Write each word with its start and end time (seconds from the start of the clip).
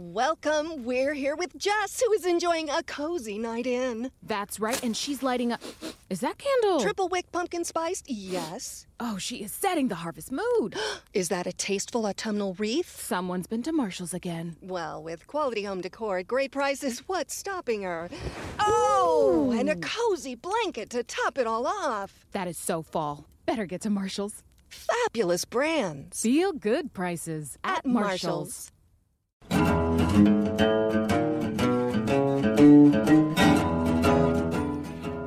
Welcome. 0.00 0.84
We're 0.84 1.12
here 1.12 1.36
with 1.36 1.54
Jess, 1.58 2.00
who 2.00 2.10
is 2.14 2.24
enjoying 2.24 2.70
a 2.70 2.82
cozy 2.84 3.38
night 3.38 3.66
in. 3.66 4.10
That's 4.22 4.58
right, 4.58 4.82
and 4.82 4.96
she's 4.96 5.22
lighting 5.22 5.52
up. 5.52 5.60
Is 6.08 6.20
that 6.20 6.38
candle? 6.38 6.80
Triple 6.80 7.08
wick 7.08 7.30
pumpkin 7.30 7.64
spiced? 7.64 8.08
Yes. 8.08 8.86
Oh, 8.98 9.18
she 9.18 9.44
is 9.44 9.52
setting 9.52 9.88
the 9.88 9.96
harvest 9.96 10.32
mood. 10.32 10.74
Is 11.12 11.28
that 11.28 11.46
a 11.46 11.52
tasteful 11.52 12.06
autumnal 12.06 12.54
wreath? 12.54 12.98
Someone's 12.98 13.46
been 13.46 13.62
to 13.62 13.72
Marshall's 13.72 14.14
again. 14.14 14.56
Well, 14.62 15.02
with 15.02 15.26
quality 15.26 15.64
home 15.64 15.82
decor 15.82 16.16
at 16.18 16.26
great 16.26 16.50
prices, 16.50 17.00
what's 17.00 17.36
stopping 17.36 17.82
her? 17.82 18.08
Oh, 18.58 19.54
and 19.54 19.68
a 19.68 19.76
cozy 19.76 20.34
blanket 20.34 20.88
to 20.90 21.04
top 21.04 21.36
it 21.36 21.46
all 21.46 21.66
off. 21.66 22.24
That 22.32 22.48
is 22.48 22.56
so 22.56 22.80
fall. 22.80 23.26
Better 23.44 23.66
get 23.66 23.82
to 23.82 23.90
Marshall's. 23.90 24.42
Fabulous 24.70 25.44
brands. 25.44 26.22
Feel 26.22 26.52
good 26.52 26.94
prices 26.94 27.58
at, 27.62 27.84
Marshall's. 27.84 28.72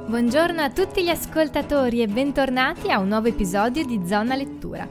Buongiorno 0.05 0.61
a 0.61 0.69
tutti 0.69 1.03
gli 1.03 1.09
ascoltatori 1.09 2.03
e 2.03 2.07
bentornati 2.07 2.91
a 2.91 2.99
un 2.99 3.07
nuovo 3.07 3.29
episodio 3.29 3.83
di 3.83 4.01
Zona 4.05 4.35
Lettura. 4.35 4.87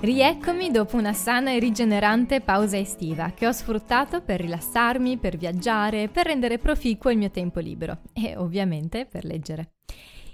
Rieccomi 0.00 0.70
dopo 0.70 0.96
una 0.96 1.12
sana 1.12 1.50
e 1.52 1.58
rigenerante 1.58 2.40
pausa 2.40 2.78
estiva 2.78 3.32
che 3.34 3.46
ho 3.46 3.52
sfruttato 3.52 4.22
per 4.22 4.40
rilassarmi, 4.40 5.18
per 5.18 5.36
viaggiare, 5.36 6.08
per 6.08 6.24
rendere 6.26 6.58
proficuo 6.58 7.10
il 7.10 7.18
mio 7.18 7.30
tempo 7.30 7.60
libero 7.60 7.98
e 8.14 8.36
ovviamente 8.36 9.04
per 9.04 9.24
leggere. 9.24 9.72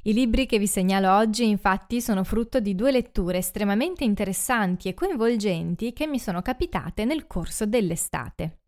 I 0.04 0.12
libri 0.12 0.46
che 0.46 0.58
vi 0.58 0.66
segnalo 0.68 1.12
oggi 1.12 1.48
infatti 1.48 2.00
sono 2.00 2.22
frutto 2.22 2.60
di 2.60 2.74
due 2.74 2.92
letture 2.92 3.38
estremamente 3.38 4.04
interessanti 4.04 4.88
e 4.88 4.94
coinvolgenti 4.94 5.92
che 5.92 6.06
mi 6.06 6.18
sono 6.18 6.42
capitate 6.42 7.04
nel 7.04 7.26
corso 7.26 7.66
dell'estate. 7.66 8.58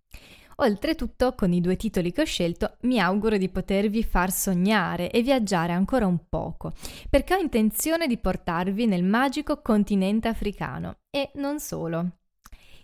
Oltretutto, 0.59 1.35
con 1.35 1.53
i 1.53 1.61
due 1.61 1.77
titoli 1.77 2.13
che 2.13 2.23
ho 2.23 2.25
scelto, 2.25 2.77
mi 2.83 2.99
auguro 2.99 3.37
di 3.37 3.51
potervi 3.51 4.03
far 4.03 4.33
sognare 4.33 5.11
e 5.11 5.21
viaggiare 5.21 5.73
ancora 5.73 6.07
un 6.07 6.29
poco, 6.29 6.73
perché 7.11 7.35
ho 7.35 7.39
intenzione 7.39 8.07
di 8.07 8.17
portarvi 8.17 8.87
nel 8.87 9.05
magico 9.05 9.61
continente 9.61 10.29
africano 10.29 11.01
e 11.11 11.31
non 11.35 11.61
solo. 11.61 12.21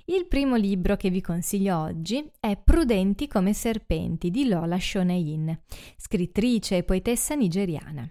Il 0.04 0.26
primo 0.26 0.56
libro 0.56 0.96
che 0.96 1.08
vi 1.08 1.22
consiglio 1.22 1.78
oggi 1.78 2.30
è 2.40 2.58
Prudenti 2.62 3.26
come 3.26 3.54
serpenti 3.54 4.30
di 4.30 4.48
Lola 4.48 4.78
Shonein, 4.78 5.58
scrittrice 5.96 6.78
e 6.78 6.82
poetessa 6.82 7.34
nigeriana. 7.34 8.06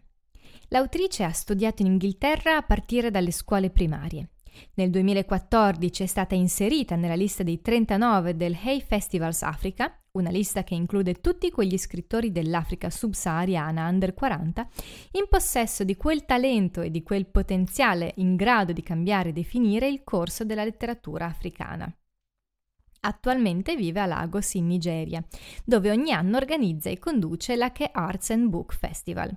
L'autrice 0.70 1.24
ha 1.24 1.32
studiato 1.32 1.84
in 1.84 1.90
Inghilterra 1.90 2.56
a 2.56 2.64
partire 2.64 3.12
dalle 3.12 3.32
scuole 3.32 3.70
primarie. 3.70 4.31
Nel 4.76 4.90
2014 4.90 6.04
è 6.04 6.06
stata 6.06 6.36
inserita 6.36 6.96
nella 6.96 7.16
lista 7.16 7.44
dei 7.44 7.62
39 7.62 8.36
del 8.36 8.58
Hay 8.64 8.82
Festivals 8.82 9.42
Africa, 9.44 9.96
una 10.12 10.30
lista 10.30 10.64
che 10.64 10.76
include 10.76 11.22
tutti 11.22 11.50
quegli 11.52 11.78
scrittori 11.78 12.32
dell'Africa 12.32 12.90
subsahariana 12.90 13.88
under 13.88 14.14
40, 14.14 14.68
in 15.12 15.26
possesso 15.30 15.84
di 15.84 15.96
quel 15.96 16.26
talento 16.26 16.82
e 16.82 16.92
di 16.92 17.04
quel 17.04 17.28
potenziale 17.28 18.14
in 18.18 18.36
grado 18.36 18.74
di 18.74 18.84
cambiare 18.84 19.30
e 19.30 19.34
definire 19.34 19.88
il 19.88 20.04
corso 20.04 20.44
della 20.44 20.64
letteratura 20.64 21.26
africana. 21.26 21.94
Attualmente 23.04 23.76
vive 23.76 24.00
a 24.00 24.06
Lagos 24.06 24.54
in 24.54 24.68
Nigeria, 24.68 25.26
dove 25.66 25.90
ogni 25.90 26.12
anno 26.12 26.38
organizza 26.38 26.90
e 26.90 27.00
conduce 27.00 27.56
la 27.56 27.72
Ke 27.72 27.90
Arts 27.92 28.30
and 28.30 28.50
Book 28.50 28.76
Festival. 28.76 29.36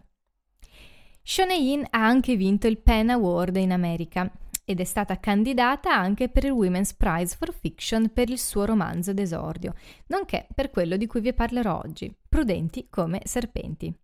Shonein 1.22 1.86
ha 1.88 2.04
anche 2.04 2.36
vinto 2.36 2.66
il 2.66 2.78
Penn 2.78 3.08
Award 3.08 3.56
in 3.56 3.72
America 3.72 4.30
ed 4.64 4.80
è 4.80 4.84
stata 4.84 5.20
candidata 5.20 5.94
anche 5.94 6.28
per 6.28 6.44
il 6.44 6.50
Women's 6.50 6.94
Prize 6.94 7.36
for 7.36 7.52
Fiction 7.52 8.10
per 8.12 8.30
il 8.30 8.38
suo 8.38 8.64
romanzo 8.64 9.12
d'esordio, 9.12 9.74
nonché 10.06 10.46
per 10.54 10.70
quello 10.70 10.96
di 10.96 11.06
cui 11.06 11.20
vi 11.20 11.34
parlerò 11.34 11.80
oggi, 11.84 12.14
Prudenti 12.28 12.88
come 12.90 13.20
serpenti. 13.24 13.94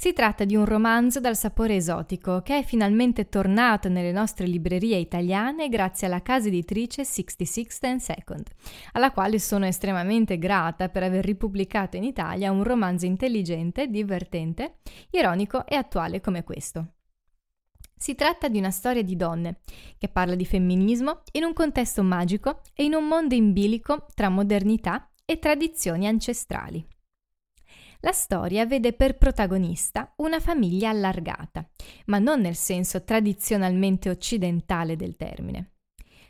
Si 0.00 0.12
tratta 0.12 0.44
di 0.44 0.54
un 0.54 0.64
romanzo 0.64 1.18
dal 1.18 1.36
sapore 1.36 1.74
esotico 1.74 2.40
che 2.42 2.58
è 2.58 2.62
finalmente 2.62 3.28
tornato 3.28 3.88
nelle 3.88 4.12
nostre 4.12 4.46
librerie 4.46 4.96
italiane 4.96 5.68
grazie 5.68 6.06
alla 6.06 6.22
casa 6.22 6.46
editrice 6.46 7.02
66th 7.02 7.84
and 7.84 7.98
Second, 7.98 8.46
alla 8.92 9.10
quale 9.10 9.40
sono 9.40 9.66
estremamente 9.66 10.38
grata 10.38 10.88
per 10.88 11.02
aver 11.02 11.24
ripubblicato 11.24 11.96
in 11.96 12.04
Italia 12.04 12.52
un 12.52 12.62
romanzo 12.62 13.06
intelligente, 13.06 13.88
divertente, 13.88 14.76
ironico 15.10 15.66
e 15.66 15.74
attuale 15.74 16.20
come 16.20 16.44
questo. 16.44 16.97
Si 17.98 18.14
tratta 18.14 18.48
di 18.48 18.58
una 18.58 18.70
storia 18.70 19.02
di 19.02 19.16
donne, 19.16 19.60
che 19.98 20.08
parla 20.08 20.36
di 20.36 20.46
femminismo 20.46 21.22
in 21.32 21.42
un 21.42 21.52
contesto 21.52 22.02
magico 22.04 22.60
e 22.72 22.84
in 22.84 22.94
un 22.94 23.06
mondo 23.06 23.34
in 23.34 23.52
bilico 23.52 24.06
tra 24.14 24.28
modernità 24.28 25.10
e 25.24 25.40
tradizioni 25.40 26.06
ancestrali. 26.06 26.86
La 28.00 28.12
storia 28.12 28.64
vede 28.64 28.92
per 28.92 29.18
protagonista 29.18 30.12
una 30.18 30.38
famiglia 30.38 30.90
allargata, 30.90 31.68
ma 32.06 32.20
non 32.20 32.40
nel 32.40 32.54
senso 32.54 33.02
tradizionalmente 33.02 34.08
occidentale 34.08 34.94
del 34.94 35.16
termine. 35.16 35.72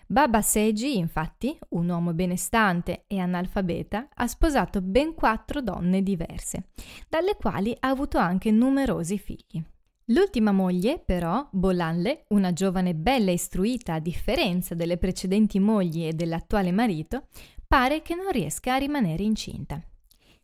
Baba 0.07 0.41
Seji, 0.41 0.97
infatti, 0.97 1.59
un 1.71 1.91
uomo 1.91 2.15
benestante 2.15 3.05
e 3.07 3.19
analfabeta, 3.19 4.09
ha 4.15 4.27
sposato 4.27 4.81
ben 4.81 5.13
quattro 5.13 5.61
donne 5.61 6.03
diverse, 6.03 6.71
dalle 7.07 7.37
quali 7.37 7.77
ha 7.79 7.89
avuto 7.91 8.17
anche 8.17 8.51
numerosi 8.51 9.19
figli. 9.19 9.63
L'ultima 10.11 10.53
moglie, 10.53 10.99
però, 10.99 11.47
Bolanle, 11.51 12.25
una 12.29 12.55
giovane 12.55 12.95
bella 12.95 13.31
e 13.31 13.35
istruita 13.35 13.95
a 13.95 13.99
differenza 13.99 14.75
delle 14.75 14.97
precedenti 14.97 15.59
mogli 15.59 16.07
e 16.07 16.15
dell'attuale 16.15 16.73
marito, 16.73 17.27
pare 17.67 18.01
che 18.01 18.15
non 18.15 18.31
riesca 18.31 18.75
a 18.75 18.79
rimanere 18.79 19.23
incinta. 19.23 19.83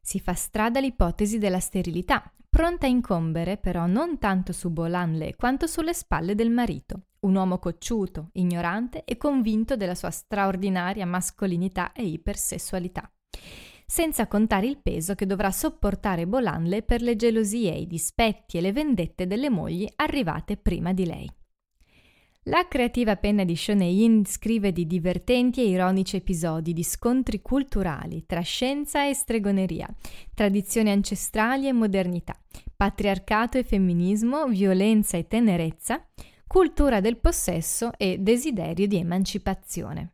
Si 0.02 0.20
fa 0.20 0.34
strada 0.34 0.80
l'ipotesi 0.80 1.38
della 1.38 1.60
sterilità, 1.60 2.30
pronta 2.47 2.84
a 2.84 2.91
incombere 2.91 3.56
però 3.56 3.86
non 3.86 4.19
tanto 4.19 4.52
su 4.52 4.69
Bolanle 4.69 5.34
quanto 5.34 5.66
sulle 5.66 5.94
spalle 5.94 6.34
del 6.34 6.50
marito, 6.50 7.06
un 7.20 7.34
uomo 7.34 7.58
cocciuto, 7.58 8.28
ignorante 8.32 9.02
e 9.04 9.16
convinto 9.16 9.76
della 9.76 9.94
sua 9.94 10.10
straordinaria 10.10 11.06
mascolinità 11.06 11.92
e 11.92 12.04
ipersessualità 12.04 13.10
senza 13.86 14.26
contare 14.26 14.66
il 14.66 14.78
peso 14.82 15.14
che 15.14 15.26
dovrà 15.26 15.50
sopportare 15.50 16.26
Bolanle 16.26 16.82
per 16.82 17.02
le 17.02 17.16
gelosie, 17.16 17.72
i 17.72 17.86
dispetti 17.86 18.58
e 18.58 18.60
le 18.60 18.72
vendette 18.72 19.26
delle 19.26 19.50
mogli 19.50 19.86
arrivate 19.96 20.56
prima 20.56 20.92
di 20.92 21.06
lei. 21.06 21.30
La 22.48 22.68
creativa 22.68 23.16
penna 23.16 23.42
di 23.42 23.56
Shonein 23.56 24.26
scrive 24.26 24.70
di 24.70 24.86
divertenti 24.86 25.62
e 25.62 25.68
ironici 25.68 26.16
episodi 26.16 26.74
di 26.74 26.82
scontri 26.82 27.40
culturali 27.40 28.26
tra 28.26 28.42
scienza 28.42 29.08
e 29.08 29.14
stregoneria, 29.14 29.88
tradizioni 30.34 30.90
ancestrali 30.90 31.68
e 31.68 31.72
modernità, 31.72 32.38
patriarcato 32.76 33.56
e 33.56 33.64
femminismo, 33.64 34.46
violenza 34.48 35.16
e 35.16 35.26
tenerezza, 35.26 36.06
cultura 36.46 37.00
del 37.00 37.16
possesso 37.16 37.92
e 37.96 38.18
desiderio 38.18 38.86
di 38.86 38.96
emancipazione. 38.98 40.13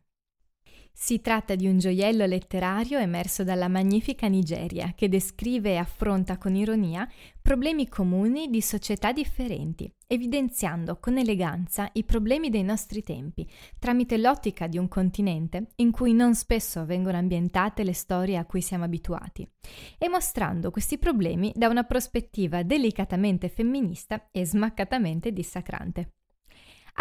Si 0.92 1.20
tratta 1.20 1.54
di 1.54 1.66
un 1.66 1.78
gioiello 1.78 2.26
letterario 2.26 2.98
emerso 2.98 3.42
dalla 3.42 3.68
magnifica 3.68 4.26
Nigeria 4.28 4.92
che 4.94 5.08
descrive 5.08 5.70
e 5.70 5.76
affronta 5.76 6.36
con 6.36 6.54
ironia 6.54 7.08
problemi 7.40 7.88
comuni 7.88 8.50
di 8.50 8.60
società 8.60 9.10
differenti, 9.10 9.90
evidenziando 10.06 10.98
con 10.98 11.16
eleganza 11.16 11.88
i 11.94 12.04
problemi 12.04 12.50
dei 12.50 12.62
nostri 12.62 13.02
tempi, 13.02 13.48
tramite 13.78 14.18
l'ottica 14.18 14.66
di 14.66 14.76
un 14.76 14.88
continente 14.88 15.68
in 15.76 15.90
cui 15.90 16.12
non 16.12 16.34
spesso 16.34 16.84
vengono 16.84 17.16
ambientate 17.16 17.82
le 17.82 17.94
storie 17.94 18.36
a 18.36 18.44
cui 18.44 18.60
siamo 18.60 18.84
abituati, 18.84 19.48
e 19.96 20.08
mostrando 20.08 20.70
questi 20.70 20.98
problemi 20.98 21.50
da 21.56 21.68
una 21.68 21.84
prospettiva 21.84 22.62
delicatamente 22.62 23.48
femminista 23.48 24.28
e 24.30 24.44
smaccatamente 24.44 25.32
dissacrante. 25.32 26.12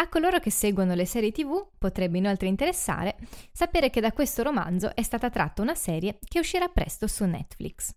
A 0.00 0.08
coloro 0.08 0.38
che 0.38 0.50
seguono 0.50 0.94
le 0.94 1.04
serie 1.04 1.30
tv 1.30 1.72
potrebbe 1.76 2.16
inoltre 2.16 2.48
interessare 2.48 3.18
sapere 3.52 3.90
che 3.90 4.00
da 4.00 4.12
questo 4.12 4.42
romanzo 4.42 4.94
è 4.94 5.02
stata 5.02 5.28
tratta 5.28 5.60
una 5.60 5.74
serie 5.74 6.18
che 6.26 6.38
uscirà 6.38 6.68
presto 6.68 7.06
su 7.06 7.26
Netflix. 7.26 7.90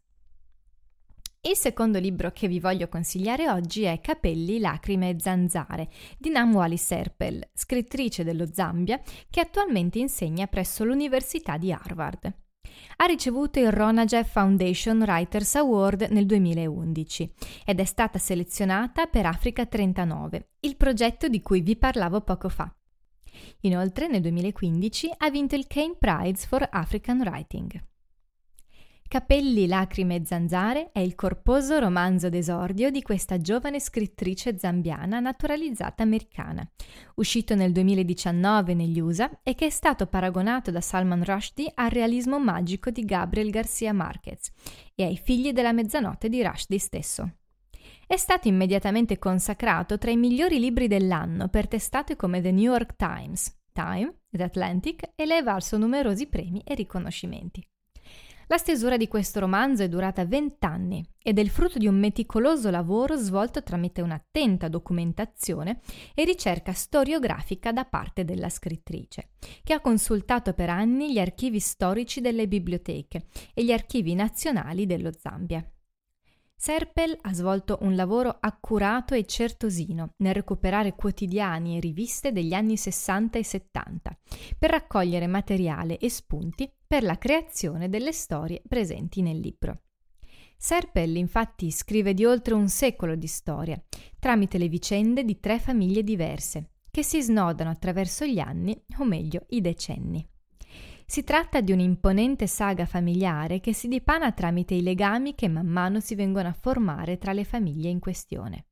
Il 1.39 1.55
secondo 1.55 1.99
libro 1.99 2.31
che 2.31 2.49
vi 2.49 2.59
voglio 2.59 2.89
consigliare 2.89 3.49
oggi 3.49 3.83
è 3.83 4.01
Capelli, 4.01 4.59
lacrime 4.59 5.11
e 5.11 5.15
zanzare 5.17 5.89
di 6.17 6.29
Namwali 6.29 6.75
Serpel, 6.75 7.49
scrittrice 7.53 8.25
dello 8.25 8.47
Zambia 8.51 9.01
che 9.29 9.39
attualmente 9.39 9.99
insegna 9.99 10.45
presso 10.47 10.83
l'Università 10.83 11.55
di 11.55 11.71
Harvard. 11.71 12.42
Ha 12.97 13.05
ricevuto 13.05 13.59
il 13.59 13.71
Ronagef 13.71 14.31
Foundation 14.31 15.01
Writers 15.01 15.55
Award 15.55 16.07
nel 16.11 16.25
2011 16.25 17.33
ed 17.65 17.79
è 17.79 17.85
stata 17.85 18.17
selezionata 18.17 19.07
per 19.07 19.25
Africa 19.25 19.65
39, 19.65 20.51
il 20.61 20.77
progetto 20.77 21.27
di 21.27 21.41
cui 21.41 21.61
vi 21.61 21.75
parlavo 21.75 22.21
poco 22.21 22.49
fa. 22.49 22.73
Inoltre 23.61 24.07
nel 24.07 24.21
2015 24.21 25.11
ha 25.17 25.29
vinto 25.29 25.55
il 25.55 25.67
Kane 25.67 25.95
Prize 25.99 26.47
for 26.47 26.67
African 26.71 27.21
Writing. 27.21 27.91
Capelli, 29.13 29.67
lacrime 29.67 30.15
e 30.15 30.25
zanzare 30.25 30.89
è 30.91 30.97
il 30.97 31.13
corposo 31.13 31.77
romanzo 31.77 32.29
d'esordio 32.29 32.89
di 32.89 33.03
questa 33.03 33.37
giovane 33.37 33.79
scrittrice 33.79 34.57
zambiana 34.57 35.19
naturalizzata 35.19 36.01
americana, 36.01 36.67
uscito 37.17 37.53
nel 37.53 37.71
2019 37.73 38.73
negli 38.73 38.99
USA 38.99 39.29
e 39.43 39.53
che 39.53 39.67
è 39.67 39.69
stato 39.69 40.07
paragonato 40.07 40.71
da 40.71 40.81
Salman 40.81 41.23
Rushdie 41.23 41.71
al 41.75 41.91
realismo 41.91 42.39
magico 42.39 42.89
di 42.89 43.05
Gabriel 43.05 43.51
Garcia 43.51 43.93
Marquez 43.93 44.49
e 44.95 45.03
ai 45.03 45.17
figli 45.17 45.51
della 45.51 45.73
mezzanotte 45.73 46.27
di 46.27 46.41
Rushdie 46.41 46.79
stesso. 46.79 47.35
È 48.07 48.17
stato 48.17 48.47
immediatamente 48.47 49.19
consacrato 49.19 49.99
tra 49.99 50.09
i 50.09 50.17
migliori 50.17 50.57
libri 50.57 50.87
dell'anno 50.87 51.49
per 51.49 51.67
testate 51.67 52.15
come 52.15 52.41
The 52.41 52.51
New 52.51 52.71
York 52.71 52.95
Times, 52.95 53.55
Time 53.73 54.21
ed 54.31 54.41
Atlantic 54.41 55.11
e 55.13 55.27
le 55.27 55.37
è 55.37 55.43
valso 55.43 55.77
numerosi 55.77 56.25
premi 56.25 56.63
e 56.65 56.73
riconoscimenti. 56.73 57.63
La 58.53 58.59
stesura 58.59 58.97
di 58.97 59.07
questo 59.07 59.39
romanzo 59.39 59.81
è 59.81 59.89
durata 59.89 60.27
vent'anni 60.27 61.03
ed 61.23 61.39
è 61.39 61.41
il 61.41 61.49
frutto 61.49 61.79
di 61.79 61.87
un 61.87 61.97
meticoloso 61.97 62.69
lavoro 62.69 63.15
svolto 63.15 63.63
tramite 63.63 64.03
un'attenta 64.03 64.67
documentazione 64.67 65.79
e 66.13 66.23
ricerca 66.23 66.71
storiografica 66.71 67.71
da 67.71 67.83
parte 67.85 68.23
della 68.23 68.49
scrittrice, 68.49 69.29
che 69.63 69.73
ha 69.73 69.79
consultato 69.79 70.53
per 70.53 70.69
anni 70.69 71.11
gli 71.11 71.17
archivi 71.17 71.59
storici 71.59 72.21
delle 72.21 72.47
biblioteche 72.47 73.25
e 73.55 73.63
gli 73.63 73.71
archivi 73.71 74.13
nazionali 74.13 74.85
dello 74.85 75.09
Zambia. 75.17 75.67
Serpel 76.65 77.17
ha 77.23 77.33
svolto 77.33 77.79
un 77.81 77.93
lavoro 77.93 78.37
accurato 78.39 79.15
e 79.15 79.25
certosino 79.25 80.13
nel 80.19 80.33
recuperare 80.33 80.95
quotidiani 80.95 81.75
e 81.75 81.81
riviste 81.81 82.31
degli 82.31 82.53
anni 82.53 82.77
60 82.77 83.37
e 83.37 83.43
70 83.43 84.17
per 84.57 84.69
raccogliere 84.69 85.27
materiale 85.27 85.97
e 85.97 86.09
spunti 86.09 86.71
per 86.87 87.03
la 87.03 87.17
creazione 87.17 87.89
delle 87.89 88.13
storie 88.13 88.61
presenti 88.65 89.21
nel 89.21 89.39
libro. 89.39 89.81
Serpel 90.55 91.17
infatti 91.17 91.69
scrive 91.69 92.13
di 92.13 92.23
oltre 92.23 92.53
un 92.53 92.69
secolo 92.69 93.15
di 93.15 93.27
storia, 93.27 93.77
tramite 94.17 94.57
le 94.57 94.69
vicende 94.69 95.25
di 95.25 95.41
tre 95.41 95.59
famiglie 95.59 96.01
diverse, 96.01 96.75
che 96.89 97.03
si 97.03 97.21
snodano 97.21 97.71
attraverso 97.71 98.25
gli 98.25 98.39
anni, 98.39 98.81
o 98.99 99.03
meglio 99.03 99.47
i 99.49 99.59
decenni. 99.59 100.25
Si 101.13 101.23
tratta 101.23 101.61
di 101.61 101.71
un'imponente 101.71 102.47
saga 102.47 102.87
familiare 102.87 103.59
che 103.59 103.71
si 103.71 103.87
dipana 103.87 104.31
tramite 104.31 104.73
i 104.73 104.81
legami 104.81 105.35
che 105.35 105.47
man 105.47 105.67
mano 105.67 105.99
si 105.99 106.15
vengono 106.15 106.47
a 106.47 106.55
formare 106.59 107.19
tra 107.19 107.33
le 107.33 107.43
famiglie 107.43 107.89
in 107.89 107.99
questione. 107.99 108.65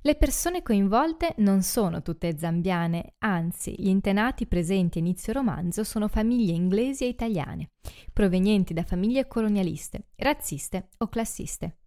Le 0.00 0.14
persone 0.14 0.62
coinvolte 0.62 1.34
non 1.36 1.60
sono 1.60 2.00
tutte 2.00 2.38
zambiane, 2.38 3.16
anzi 3.18 3.74
gli 3.76 3.88
intenati 3.88 4.46
presenti 4.46 4.96
a 4.96 5.00
inizio 5.02 5.34
romanzo 5.34 5.84
sono 5.84 6.08
famiglie 6.08 6.54
inglesi 6.54 7.04
e 7.04 7.08
italiane, 7.08 7.72
provenienti 8.10 8.72
da 8.72 8.82
famiglie 8.82 9.28
colonialiste, 9.28 10.06
razziste 10.16 10.88
o 10.96 11.08
classiste, 11.08 11.80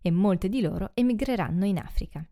e 0.00 0.10
molte 0.10 0.48
di 0.48 0.62
loro 0.62 0.92
emigreranno 0.94 1.66
in 1.66 1.76
Africa. 1.76 2.26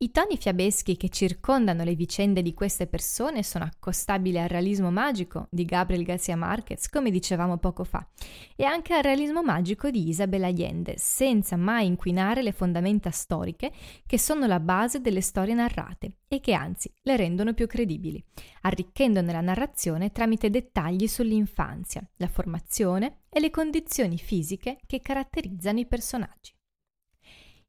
I 0.00 0.12
toni 0.12 0.36
fiabeschi 0.36 0.96
che 0.96 1.08
circondano 1.08 1.82
le 1.82 1.96
vicende 1.96 2.40
di 2.40 2.54
queste 2.54 2.86
persone 2.86 3.42
sono 3.42 3.64
accostabili 3.64 4.38
al 4.38 4.48
realismo 4.48 4.92
magico 4.92 5.48
di 5.50 5.64
Gabriel 5.64 6.04
Garcia 6.04 6.36
Marquez, 6.36 6.88
come 6.88 7.10
dicevamo 7.10 7.56
poco 7.56 7.82
fa, 7.82 8.08
e 8.54 8.62
anche 8.62 8.94
al 8.94 9.02
realismo 9.02 9.42
magico 9.42 9.90
di 9.90 10.06
Isabel 10.06 10.44
Allende, 10.44 10.94
senza 10.98 11.56
mai 11.56 11.86
inquinare 11.86 12.42
le 12.42 12.52
fondamenta 12.52 13.10
storiche 13.10 13.72
che 14.06 14.20
sono 14.20 14.46
la 14.46 14.60
base 14.60 15.00
delle 15.00 15.20
storie 15.20 15.54
narrate 15.54 16.18
e 16.28 16.38
che 16.38 16.52
anzi 16.52 16.88
le 17.02 17.16
rendono 17.16 17.52
più 17.52 17.66
credibili, 17.66 18.24
arricchendone 18.60 19.32
la 19.32 19.40
narrazione 19.40 20.12
tramite 20.12 20.48
dettagli 20.48 21.08
sull'infanzia, 21.08 22.08
la 22.18 22.28
formazione 22.28 23.22
e 23.28 23.40
le 23.40 23.50
condizioni 23.50 24.16
fisiche 24.16 24.78
che 24.86 25.00
caratterizzano 25.00 25.80
i 25.80 25.86
personaggi. 25.86 26.56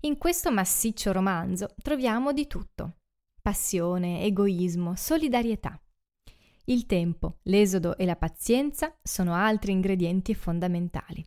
In 0.04 0.18
questo 0.18 0.50
massiccio 0.50 1.12
romanzo 1.12 1.76
troviamo 1.82 2.32
di 2.32 2.48
tutto. 2.48 3.00
Passione, 3.42 4.22
egoismo, 4.22 4.96
solidarietà. 4.96 5.78
Il 6.66 6.86
tempo, 6.86 7.40
l'esodo 7.44 7.98
e 7.98 8.06
la 8.06 8.16
pazienza 8.16 8.98
sono 9.04 9.34
altri 9.34 9.74
ingredienti 9.74 10.34
fondamentali. 10.34 11.22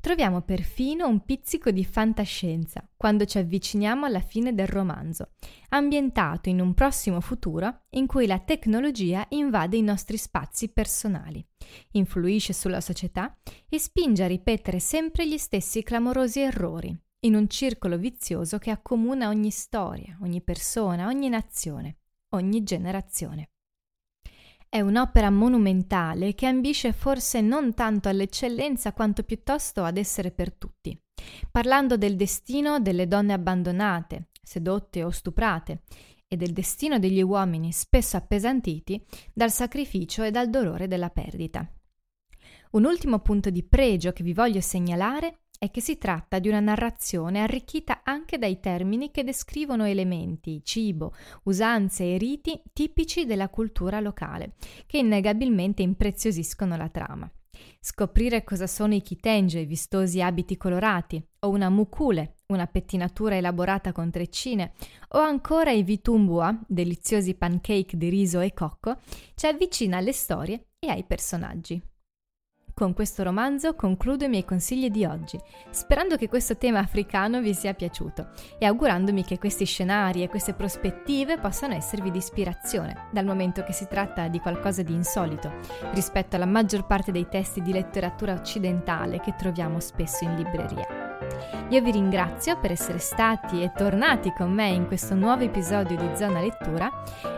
Troviamo 0.00 0.40
perfino 0.40 1.06
un 1.06 1.26
pizzico 1.26 1.70
di 1.70 1.84
fantascienza 1.84 2.88
quando 2.96 3.26
ci 3.26 3.36
avviciniamo 3.36 4.06
alla 4.06 4.20
fine 4.20 4.54
del 4.54 4.66
romanzo, 4.66 5.32
ambientato 5.68 6.48
in 6.48 6.60
un 6.62 6.72
prossimo 6.72 7.20
futuro 7.20 7.82
in 7.90 8.06
cui 8.06 8.26
la 8.26 8.38
tecnologia 8.38 9.26
invade 9.30 9.76
i 9.76 9.82
nostri 9.82 10.16
spazi 10.16 10.72
personali, 10.72 11.46
influisce 11.92 12.54
sulla 12.54 12.80
società 12.80 13.36
e 13.68 13.78
spinge 13.78 14.24
a 14.24 14.26
ripetere 14.26 14.78
sempre 14.78 15.28
gli 15.28 15.38
stessi 15.38 15.82
clamorosi 15.82 16.40
errori, 16.40 17.03
in 17.24 17.34
un 17.34 17.48
circolo 17.48 17.96
vizioso 17.96 18.58
che 18.58 18.70
accomuna 18.70 19.28
ogni 19.28 19.50
storia, 19.50 20.16
ogni 20.20 20.42
persona, 20.42 21.06
ogni 21.06 21.28
nazione, 21.28 21.96
ogni 22.30 22.62
generazione. 22.62 23.50
È 24.68 24.80
un'opera 24.80 25.30
monumentale 25.30 26.34
che 26.34 26.46
ambisce 26.46 26.92
forse 26.92 27.40
non 27.40 27.74
tanto 27.74 28.08
all'eccellenza 28.08 28.92
quanto 28.92 29.22
piuttosto 29.22 29.84
ad 29.84 29.96
essere 29.96 30.32
per 30.32 30.52
tutti, 30.52 30.98
parlando 31.50 31.96
del 31.96 32.16
destino 32.16 32.80
delle 32.80 33.06
donne 33.06 33.32
abbandonate, 33.32 34.30
sedotte 34.42 35.04
o 35.04 35.10
stuprate, 35.10 35.82
e 36.26 36.36
del 36.36 36.52
destino 36.52 36.98
degli 36.98 37.22
uomini 37.22 37.70
spesso 37.70 38.16
appesantiti 38.16 39.02
dal 39.32 39.52
sacrificio 39.52 40.24
e 40.24 40.30
dal 40.30 40.50
dolore 40.50 40.88
della 40.88 41.10
perdita. 41.10 41.66
Un 42.72 42.84
ultimo 42.84 43.20
punto 43.20 43.50
di 43.50 43.62
pregio 43.62 44.12
che 44.12 44.24
vi 44.24 44.32
voglio 44.34 44.60
segnalare 44.60 45.43
è 45.64 45.70
che 45.70 45.80
si 45.80 45.98
tratta 45.98 46.38
di 46.38 46.48
una 46.48 46.60
narrazione 46.60 47.40
arricchita 47.40 48.02
anche 48.04 48.38
dai 48.38 48.60
termini 48.60 49.10
che 49.10 49.24
descrivono 49.24 49.84
elementi, 49.86 50.62
cibo, 50.62 51.14
usanze 51.44 52.14
e 52.14 52.18
riti 52.18 52.62
tipici 52.72 53.24
della 53.24 53.48
cultura 53.48 54.00
locale, 54.00 54.54
che 54.86 54.98
innegabilmente 54.98 55.82
impreziosiscono 55.82 56.76
la 56.76 56.88
trama. 56.88 57.30
Scoprire 57.80 58.44
cosa 58.44 58.66
sono 58.66 58.94
i 58.94 59.02
kitenge, 59.02 59.60
i 59.60 59.66
vistosi 59.66 60.20
abiti 60.20 60.56
colorati, 60.56 61.22
o 61.40 61.50
una 61.50 61.68
mukule, 61.68 62.34
una 62.46 62.66
pettinatura 62.66 63.36
elaborata 63.36 63.92
con 63.92 64.10
treccine, 64.10 64.72
o 65.10 65.18
ancora 65.18 65.70
i 65.70 65.82
vitumbua, 65.82 66.58
deliziosi 66.66 67.34
pancake 67.34 67.96
di 67.96 68.08
riso 68.08 68.40
e 68.40 68.52
cocco, 68.52 68.96
ci 69.34 69.46
avvicina 69.46 69.98
alle 69.98 70.12
storie 70.12 70.68
e 70.78 70.88
ai 70.88 71.04
personaggi. 71.04 71.80
Con 72.74 72.92
questo 72.92 73.22
romanzo 73.22 73.76
concludo 73.76 74.24
i 74.24 74.28
miei 74.28 74.44
consigli 74.44 74.90
di 74.90 75.04
oggi, 75.04 75.38
sperando 75.70 76.16
che 76.16 76.28
questo 76.28 76.56
tema 76.56 76.80
africano 76.80 77.40
vi 77.40 77.54
sia 77.54 77.72
piaciuto 77.72 78.30
e 78.58 78.66
augurandomi 78.66 79.22
che 79.22 79.38
questi 79.38 79.64
scenari 79.64 80.24
e 80.24 80.28
queste 80.28 80.54
prospettive 80.54 81.38
possano 81.38 81.74
esservi 81.74 82.10
di 82.10 82.18
ispirazione, 82.18 83.06
dal 83.12 83.26
momento 83.26 83.62
che 83.62 83.72
si 83.72 83.86
tratta 83.88 84.26
di 84.26 84.40
qualcosa 84.40 84.82
di 84.82 84.92
insolito 84.92 85.52
rispetto 85.92 86.34
alla 86.34 86.46
maggior 86.46 86.84
parte 86.84 87.12
dei 87.12 87.28
testi 87.28 87.62
di 87.62 87.70
letteratura 87.70 88.32
occidentale 88.32 89.20
che 89.20 89.36
troviamo 89.36 89.78
spesso 89.78 90.24
in 90.24 90.34
libreria. 90.34 91.12
Io 91.68 91.80
vi 91.80 91.92
ringrazio 91.92 92.58
per 92.58 92.72
essere 92.72 92.98
stati 92.98 93.62
e 93.62 93.70
tornati 93.72 94.32
con 94.32 94.50
me 94.50 94.70
in 94.70 94.88
questo 94.88 95.14
nuovo 95.14 95.44
episodio 95.44 95.96
di 95.96 96.16
Zona 96.16 96.40
Lettura 96.40 96.90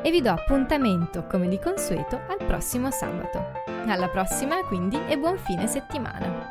e 0.02 0.10
vi 0.10 0.22
do 0.22 0.30
appuntamento, 0.30 1.26
come 1.26 1.46
di 1.46 1.58
consueto, 1.58 2.16
al 2.26 2.42
prossimo 2.46 2.90
sabato. 2.90 3.75
Alla 3.88 4.08
prossima 4.08 4.62
quindi 4.64 4.98
e 5.06 5.16
buon 5.16 5.38
fine 5.38 5.66
settimana. 5.66 6.50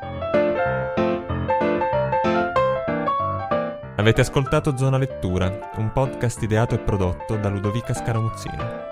Avete 3.98 4.22
ascoltato 4.22 4.78
Zona 4.78 4.98
Lettura, 4.98 5.72
un 5.78 5.92
podcast 5.92 6.42
ideato 6.42 6.76
e 6.76 6.80
prodotto 6.80 7.36
da 7.38 7.50
Ludovica 7.50 7.94
Scaramuzzino. 7.94 8.84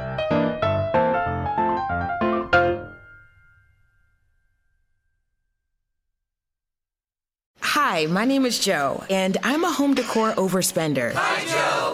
Hi, 7.75 8.07
my 8.07 8.25
name 8.25 8.47
is 8.47 8.59
Joe, 8.59 9.03
and 9.09 9.37
I'm 9.43 9.63
a 9.63 9.71
home 9.71 9.93
decor 9.93 10.33
overspender. 10.35 11.13
Hi, 11.13 11.45
Joe! 11.45 11.82